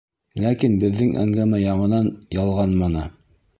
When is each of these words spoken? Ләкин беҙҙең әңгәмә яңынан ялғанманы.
Ләкин 0.45 0.77
беҙҙең 0.83 1.11
әңгәмә 1.25 1.61
яңынан 1.65 2.11
ялғанманы. 2.41 3.07